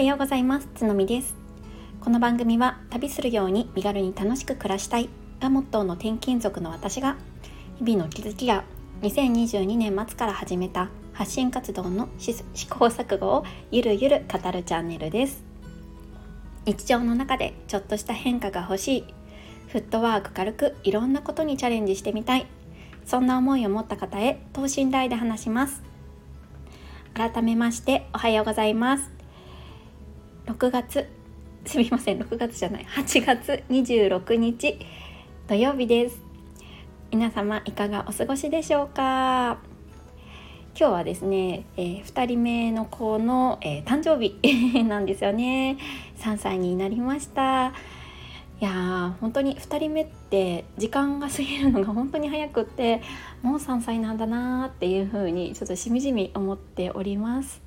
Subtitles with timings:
[0.00, 0.68] はようございます。
[0.74, 1.36] つのみです。
[2.00, 7.18] この番組は旅するように身軽に楽しく暮らしたいがモットーの転勤族の私が
[7.76, 8.64] 日々の気づきや
[9.02, 15.44] 2022年末から始めた発信活動の試行錯誤をゆるゆる語るチャンネルです。
[16.64, 19.14] 日常の中でちょっとした変化が欲しい
[19.68, 22.46] フットワーク軽くいろんなことにチャレンジしてみたい
[23.04, 25.82] そんな思いを持った方へ等身大で話します。
[27.12, 29.19] 改めましておはようございます。
[30.50, 31.06] 6月。
[31.64, 32.18] すみません。
[32.18, 32.84] 6月じゃない。
[32.84, 34.80] 8月26日
[35.46, 36.20] 土曜日です。
[37.12, 39.58] 皆様いかがお過ごしでしょうか？
[40.76, 44.34] 今日はですね、えー、2人目の子の、えー、誕生日
[44.82, 45.78] なんですよね。
[46.18, 47.72] 3歳になりました。
[48.60, 53.02] いや本当に2人目って時間が過ぎるのが本当に早くって
[53.42, 57.62] もう3歳なんだなっていう風にちょっとしみじみ思っております。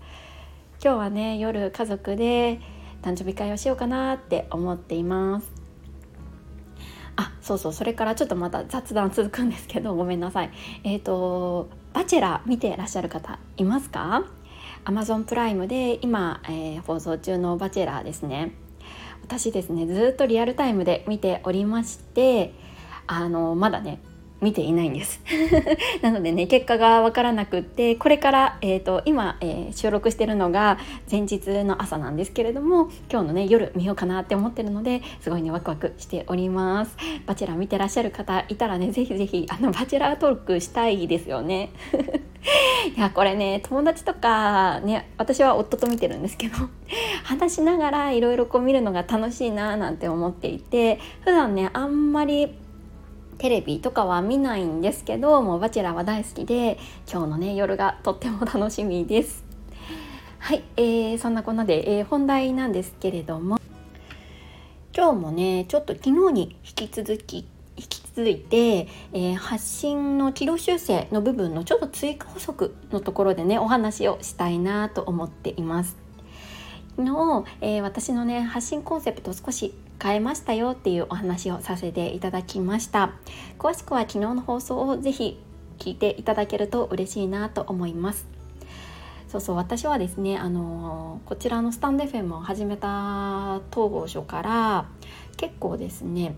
[0.84, 2.60] 今日はね夜家族で
[3.04, 5.52] 誕生日会をしようかなって思っています。
[7.16, 10.52] あそうそうそれからちょっとまた雑談続くんですけどごめんなさい。
[10.84, 14.26] えっ、ー、とバチェラー見てらっしゃる方いますか
[14.86, 18.54] ？Amazon プライムで今、えー、放送中のバチェラーですね。
[19.24, 22.54] 私ですねずっとリアルタイムで見ておりまして
[23.08, 24.00] あのまだね
[24.44, 25.22] 見ていないんです。
[26.04, 30.78] なのでね結果が分からなくってこれから、えーと、今、えー、収録してるのが
[31.10, 36.96] 前日の朝なんですけれども今日のね夜見ようかなって思ってるのですごいねワクワクしております。
[37.26, 41.72] バチェラー見てらっしゃる方いたらねぜひぜひあのバチェラートークしたいですよね。
[42.96, 46.58] いやこれね友達とかね私は夫と見てるんですけど
[47.24, 52.54] 話しながらいろいろこう見るのが楽しいななんて思っていて普段ねあんまり
[53.38, 56.78] テレビとかは見ないんですけどもうバチェラーは大好きで
[57.12, 59.44] 今日のね夜がとっても楽しみです。
[60.40, 63.60] はい、えー、そんなこんなで、えー、本題なんですけれども
[64.96, 75.98] 今日もねちょっと昨日に引き続き引き続いて、えー、発信の軌道修正の部分のちょっと追加補足のところでねお話をしたいなと思っています。
[76.96, 83.14] 昨日、えー、私のね発信コンセプトを少し変えましたよっていうお話をさせていただきました。
[83.58, 85.40] 詳しくは昨日の放送をぜひ
[85.80, 88.28] 聞いていただけると嬉しいなと思います。
[89.30, 94.86] そうそう私はですねあのこちらのスタンド FM を始めた当初から
[95.38, 96.36] 結構ですね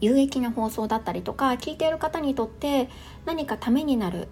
[0.00, 2.90] 有益な放送だったりとか聞いている方にとって
[3.24, 4.28] 何かためになる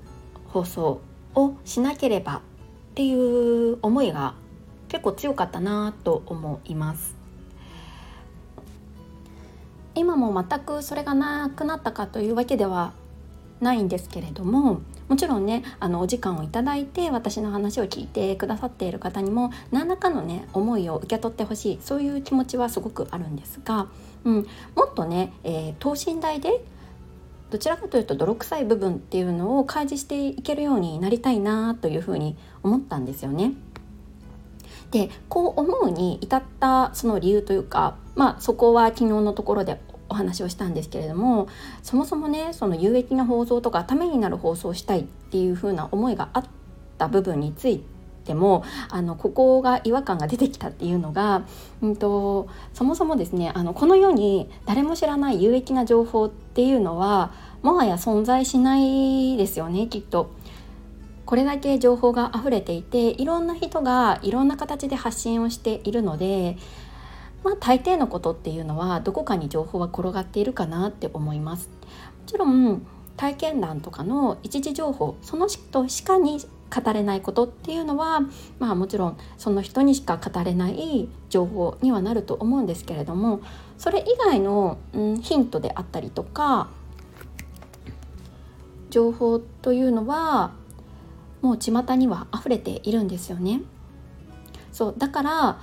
[0.49, 1.01] 放送
[1.35, 2.41] をしなければっ
[2.95, 4.35] ていう思いが
[4.89, 7.24] 結構強かったなと思います。
[9.95, 12.93] 今も全くそれがなくなったかというわけでは
[13.61, 23.89] ないんですけれどももちろんねあのお時間をいただいて私の話を聞いてくださっている方にも何らかのね思いを受け取ってほしいそういう気持ちはすごくあるんですが、
[24.25, 26.65] うん、もっとね、えー、等身大で
[27.51, 33.53] どちらかというと泥臭い部分っていうのを開示していけるようになりたいなというふうに思ったんですよね。
[34.91, 41.49] でこう思うに至ったその理由というかまあそこは昨日のところでお話をしたんですけれども
[41.83, 46.45] そもそもねその有益な放送とかためになる放送をしたいっていう風な思いがあっ
[46.99, 47.83] た部分につい
[48.25, 51.47] てもあのここが違和感が出てきたっていうのが、
[51.83, 57.33] うんと、そもそもですねあのこの世に誰も知らない有益な情報っていうのは
[57.63, 60.31] もはや存在しないですよねきっと。
[61.27, 66.59] これだけ情報が溢れていていろんな人がいろんな形で発信をしているので
[67.45, 71.69] まあ、大抵のことっていうのはどこかに情報は転がっているかなって思います。
[71.69, 76.41] もちろん体験談とかの一時情報その人しかに
[76.75, 78.23] 語れないことっていうのは
[78.59, 83.41] まあもちろんその人にしか語れない情報にはなると思うんですけれども
[83.79, 86.69] それ以外の、うん、ヒントであったりとか
[88.91, 90.53] 情報というのは
[91.41, 93.61] もう巷には溢れているんですよね。
[94.73, 95.59] そうだから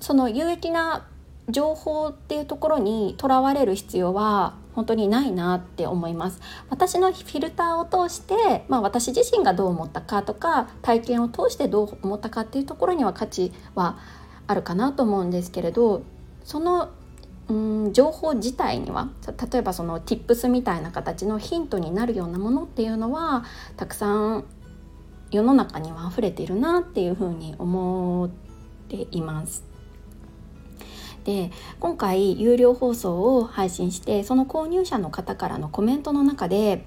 [0.00, 1.06] その有益な
[1.48, 13.98] 情報っていうところにとらわれる必要は本当にないなって思います私のフィルターを通して、まあ、私自身がどう思ったかとか体験を通してどう思ったかっていうところには価値は
[14.46, 16.02] あるかなと思うんですけれど
[16.44, 16.90] その
[17.48, 19.08] うん情報自体には
[19.50, 23.44] 例えばその tips みたいな形のヒントになるようなものっていうのは
[23.76, 24.44] たくさん
[25.30, 28.28] 世の中には溢れているなっていうふうに思っ
[28.88, 29.75] ています。
[31.26, 31.50] で
[31.80, 36.86] 今回有料放送を配信してその購入者の方からのコメントの中で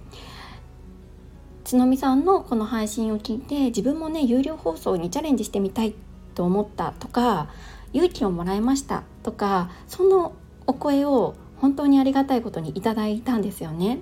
[1.66, 5.94] つのみさんのこの配信を聞いて自分もね有料放送にチャレンジしてみたい
[6.36, 7.50] と思ったとか
[7.92, 10.32] 勇気をもらいましたとかその
[10.68, 14.00] お声を本当にありがたいことにいただいたんですよね。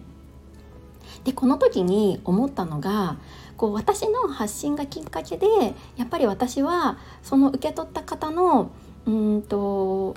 [1.24, 3.18] でこの時に思ったのが
[3.56, 5.48] こう私の発信がきっかけで
[5.96, 8.70] やっぱり私はその受け取った方の
[9.08, 10.16] うんと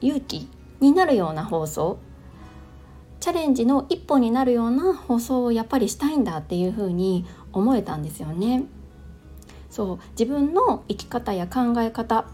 [0.00, 0.48] 勇気
[0.80, 1.98] になるような放送
[3.20, 8.64] チャレンジの一歩になるような放送をやっぱりしたいんだっていうふうに思えたんですよね。
[9.70, 12.26] そう自分の生き方や考え方、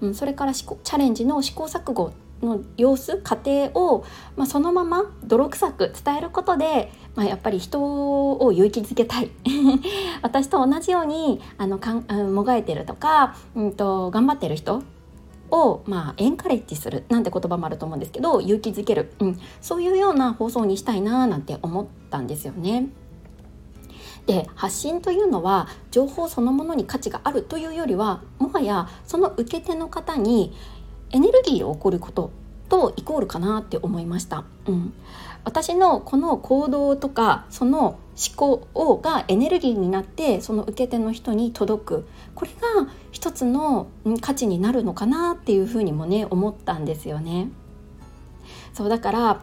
[0.00, 4.04] うん、それからチャレンジの試行錯誤の様子過程を、
[4.36, 9.30] まあ、そのまま泥臭く伝えることで、まあ、やっぱり人を勇気づけたい
[10.22, 14.82] 私と同じようにあのかん、もがいてるとか、うんと、頑張ってる人
[15.52, 22.88] を、まあ、エンカレッジするなんて言葉もあると思うんですけど勇気づける、うん、そういうような放送にしたいななんて思ったんですよね。
[24.26, 30.54] で発信というのは情報そのものに価値があるというよりはもはやその受け手の方に
[31.10, 32.30] エネルギーを送ること
[32.72, 34.44] とイコールかなって思いました。
[34.66, 34.94] うん、
[35.44, 37.98] 私のこの行動とかその思
[38.34, 43.88] 考をがエネルギーになってその受け手の人に届くこれが一つの
[44.22, 47.50] 価値になるのかなっていうふうにもね思ったんですよね。
[48.72, 49.42] そうだから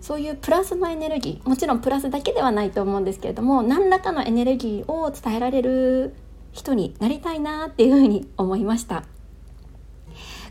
[0.00, 6.14] そういうプラスのエネルギーもちろんプラスだけではないと思うんですけれども何らかのエネルギーを伝えられる
[6.52, 9.04] 人になりたいなっていうふうに思いました。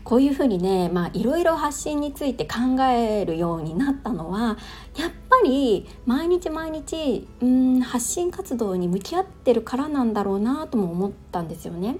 [0.04, 4.58] こういうふうにねまあいろいろ発信について考えるようになったのは
[4.96, 11.96] やっぱり毎日毎日うん発信活動に向き合ってるからなんだろうなとも思ったんですよね。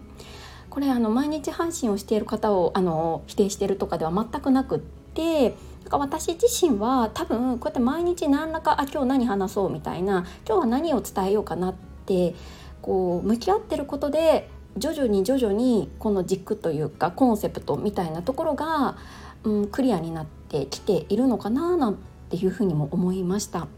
[0.71, 5.55] これあの毎日配信をしている方をあの否定しているとかでは全くなくって
[5.91, 11.75] 私自身は多分こうやって毎日何らかあ今日何話そうみたいな今日は何を伝えようかなっ
[12.07, 12.35] て
[12.81, 18.97] こう向き合ってることで徐々に徐々にこの軸というかコンセプトみたいなところが、
[19.45, 21.99] うん、クリアになってきているのかななん
[22.31, 23.69] ていうふうにも思いました。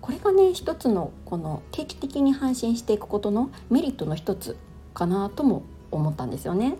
[0.00, 4.56] これがね一つのこの定期的に配信していくことのメリットの一つ
[4.92, 6.76] かなとも思ったんですよね。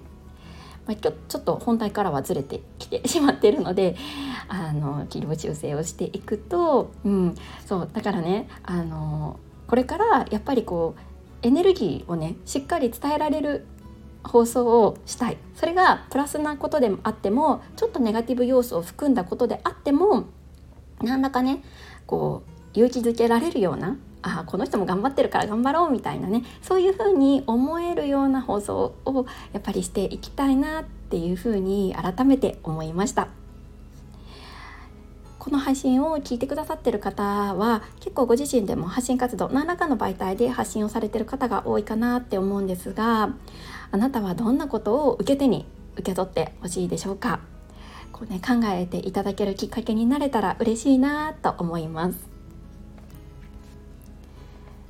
[0.87, 3.97] まあ、ちょちょっと本題からはずれてきてしまっているので
[4.49, 7.35] あの軌道修正をしていくと、うん、
[7.65, 11.14] そうだからねあのこれからやっぱりこう
[11.45, 13.67] エネルギーをねしっかり伝えられる
[14.25, 20.25] 放送をしたいそれがプラスなことであってもちょっとネガティブ要素を含んだことであっても
[21.03, 21.63] 何らかね
[22.07, 22.43] こ
[22.75, 33.29] う勇気づけられるようなあこの人も頑張ってるから頑張ろうみたいなねそういうふうに思えるような放送をやっぱりしていきたいなっていうふうに改めて思いました。
[35.45, 43.35] この配信を聞いてくださってる方は結構ご自身でも発信活動何らかの媒体で発信をされてる方が多いかなって思うんですが
[43.91, 47.41] あなたはどんなことを受け手に受け取ってほしいでしょうか？
[48.11, 52.17] こう、ね、考えていただけるきっかけになれたら嬉しいなと思います。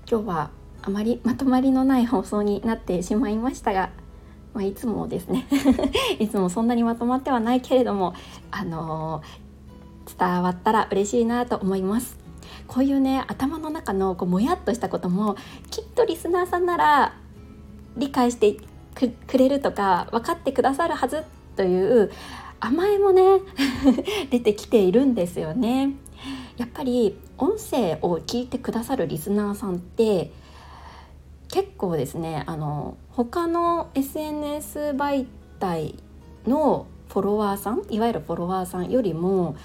[0.08, 0.50] 今日は
[0.82, 3.90] あまりまとまりのない放送になってしまいましたが
[4.54, 5.48] まあ、いつもですね。
[6.20, 8.14] いつもそんなにまとまってはないけれども、
[8.52, 9.20] あの
[10.18, 12.18] 伝わったら嬉しいなと思います。
[12.66, 15.36] こういうね頭の中のこうもやっとしたことも
[15.70, 17.14] きっとリスナーさんなら
[17.96, 18.56] 理解して
[19.26, 21.25] くれるとか分かってくださるはず
[21.56, 22.11] という
[22.61, 23.40] 甘えもね
[24.30, 25.94] 出てきているんですよね。
[26.56, 30.30] やっぱり音声を聞いてくださるリスナーさんって
[31.49, 35.26] 結構ですねあの他の SNS 媒
[35.58, 35.96] 体
[36.46, 39.56] のフォロワーさんいわゆるフォロワーさんよりも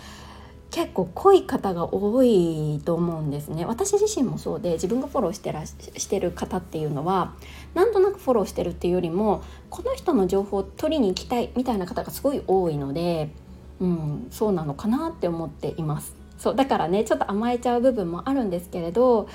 [0.71, 3.65] 結構濃い方が多いと思うんですね。
[3.65, 5.75] 私自身もそうで自分がフォローしてらし
[6.07, 7.33] てる方っていうのは
[7.73, 13.31] なんとなくフォローしてるっていうよりもこの人の情報を取りに行きたいみたいな方がすごい多いので、
[13.79, 16.15] うん、そうなのかなって思っています。
[16.37, 19.27] そうだからねちょっと甘えちゃう部分もあるんですけれど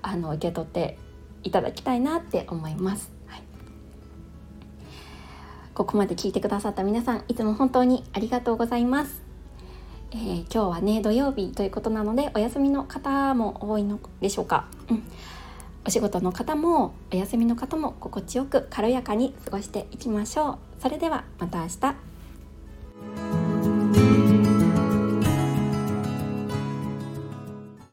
[0.00, 0.98] あの受け取って
[1.42, 3.10] いただきたいなって思います、
[5.74, 9.25] ここまで聞いてくださった皆さんいつも本当にありがとうございます。
[10.12, 15.02] えー、今日はね土曜日ということなのでお休みの方も多いのでしょうか、うん、
[15.86, 20.58] お仕事の方もお休みの方も心地よく軽やかに過ごしていきましょう。
[20.80, 22.15] それではまた明日。